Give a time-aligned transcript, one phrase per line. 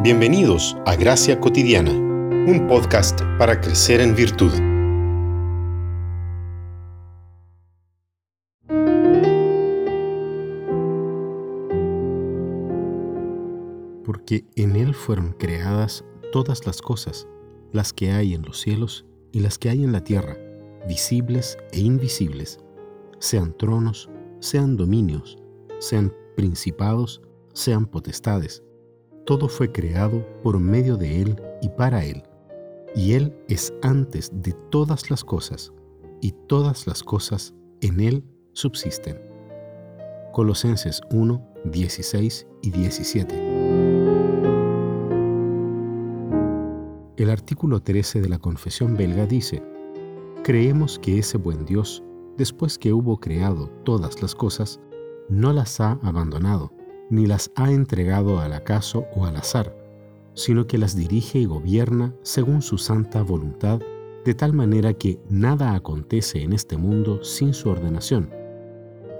[0.00, 4.52] Bienvenidos a Gracia Cotidiana, un podcast para crecer en virtud.
[14.04, 17.26] Porque en Él fueron creadas todas las cosas,
[17.72, 20.36] las que hay en los cielos y las que hay en la tierra,
[20.86, 22.60] visibles e invisibles,
[23.18, 24.08] sean tronos,
[24.38, 25.38] sean dominios,
[25.80, 27.20] sean principados,
[27.52, 28.62] sean potestades
[29.28, 32.22] todo fue creado por medio de Él y para Él,
[32.96, 35.70] y Él es antes de todas las cosas,
[36.22, 37.52] y todas las cosas
[37.82, 38.24] en Él
[38.54, 39.20] subsisten.
[40.32, 43.34] Colosenses 1, 16 y 17.
[47.18, 49.62] El artículo 13 de la Confesión belga dice,
[50.42, 52.02] Creemos que ese buen Dios,
[52.38, 54.80] después que hubo creado todas las cosas,
[55.28, 56.72] no las ha abandonado,
[57.10, 59.74] ni las ha entregado al acaso o al azar,
[60.34, 63.80] sino que las dirige y gobierna según su santa voluntad,
[64.24, 68.30] de tal manera que nada acontece en este mundo sin su ordenación.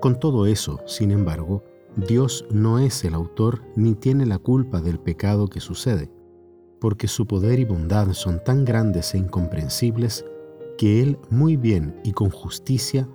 [0.00, 1.62] Con todo eso, sin embargo,
[1.96, 6.10] Dios no es el autor ni tiene la culpa del pecado que sucede,
[6.80, 10.24] porque su poder y bondad son tan grandes e incomprensibles
[10.78, 13.08] que Él muy bien y con justicia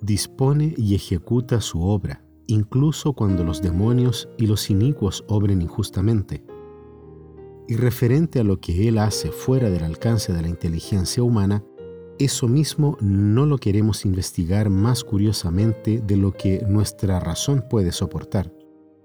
[0.00, 6.44] dispone y ejecuta su obra incluso cuando los demonios y los inicuos obren injustamente.
[7.68, 11.64] Y referente a lo que Él hace fuera del alcance de la inteligencia humana,
[12.18, 18.52] eso mismo no lo queremos investigar más curiosamente de lo que nuestra razón puede soportar,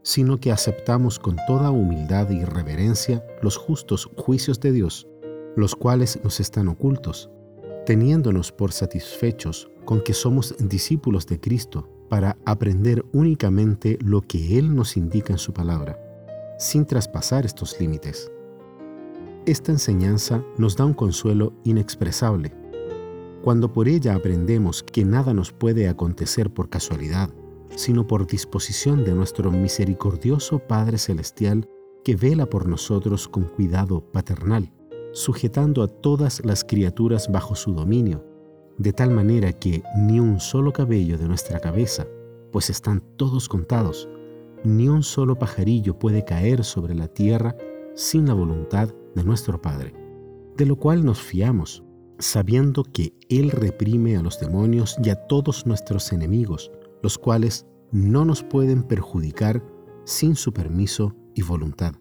[0.04, 5.08] sino que aceptamos con toda humildad y reverencia los justos juicios de Dios,
[5.56, 7.30] los cuales nos están ocultos,
[7.86, 14.76] teniéndonos por satisfechos con que somos discípulos de Cristo para aprender únicamente lo que Él
[14.76, 16.00] nos indica en su palabra,
[16.58, 18.32] sin traspasar estos límites.
[19.46, 22.54] Esta enseñanza nos da un consuelo inexpresable.
[23.44, 27.30] Cuando por ella aprendemos que nada nos puede acontecer por casualidad,
[27.76, 31.70] sino por disposición de nuestro misericordioso Padre Celestial
[32.04, 34.72] que vela por nosotros con cuidado paternal,
[35.14, 38.24] sujetando a todas las criaturas bajo su dominio,
[38.78, 42.08] de tal manera que ni un solo cabello de nuestra cabeza,
[42.52, 44.08] pues están todos contados,
[44.64, 47.56] ni un solo pajarillo puede caer sobre la tierra
[47.96, 49.94] sin la voluntad de nuestro Padre,
[50.56, 51.84] de lo cual nos fiamos,
[52.20, 56.72] sabiendo que Él reprime a los demonios y a todos nuestros enemigos,
[57.02, 59.64] los cuales no nos pueden perjudicar
[60.06, 61.94] sin su permiso y voluntad.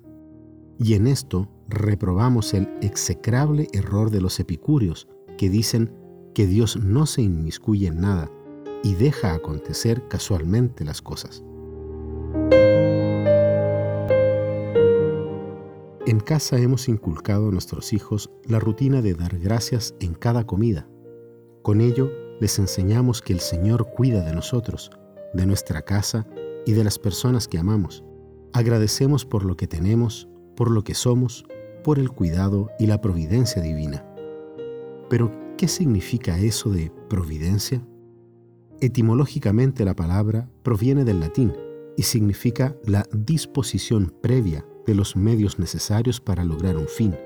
[0.78, 5.08] Y en esto reprobamos el execrable error de los epicúreos,
[5.38, 5.92] que dicen
[6.36, 8.30] que Dios no se inmiscuye en nada
[8.82, 11.42] y deja acontecer casualmente las cosas.
[16.06, 20.86] En casa hemos inculcado a nuestros hijos la rutina de dar gracias en cada comida.
[21.62, 24.90] Con ello les enseñamos que el Señor cuida de nosotros,
[25.32, 26.26] de nuestra casa
[26.66, 28.04] y de las personas que amamos.
[28.52, 31.46] Agradecemos por lo que tenemos, por lo que somos,
[31.82, 34.04] por el cuidado y la providencia divina.
[35.08, 37.82] Pero, ¿qué significa eso de providencia?
[38.80, 41.54] Etimológicamente la palabra proviene del latín
[41.96, 47.16] y significa la disposición previa de los medios necesarios para lograr un fin.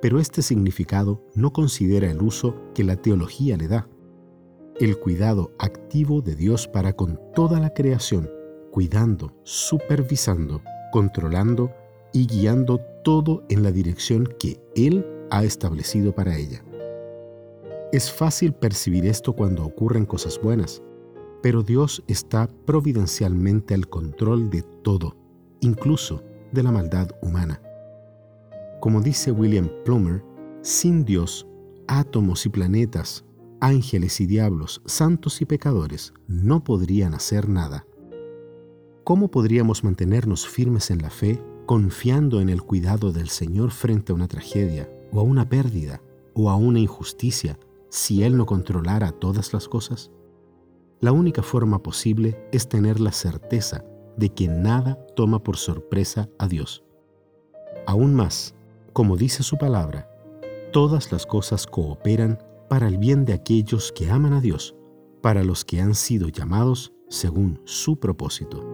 [0.00, 3.88] Pero este significado no considera el uso que la teología le da.
[4.80, 8.30] El cuidado activo de Dios para con toda la creación,
[8.70, 10.62] cuidando, supervisando,
[10.92, 11.70] controlando
[12.12, 16.64] y guiando todo en la dirección que Él ha establecido para ella.
[17.94, 20.82] Es fácil percibir esto cuando ocurren cosas buenas,
[21.44, 25.16] pero Dios está providencialmente al control de todo,
[25.60, 27.62] incluso de la maldad humana.
[28.80, 30.24] Como dice William Plummer,
[30.60, 31.46] sin Dios,
[31.86, 33.24] átomos y planetas,
[33.60, 37.86] ángeles y diablos, santos y pecadores no podrían hacer nada.
[39.04, 44.16] ¿Cómo podríamos mantenernos firmes en la fe, confiando en el cuidado del Señor frente a
[44.16, 46.02] una tragedia, o a una pérdida,
[46.32, 47.56] o a una injusticia,
[47.94, 50.10] si Él no controlara todas las cosas?
[51.00, 53.84] La única forma posible es tener la certeza
[54.16, 56.82] de que nada toma por sorpresa a Dios.
[57.86, 58.56] Aún más,
[58.92, 60.10] como dice su palabra,
[60.72, 64.74] todas las cosas cooperan para el bien de aquellos que aman a Dios,
[65.22, 68.73] para los que han sido llamados según su propósito.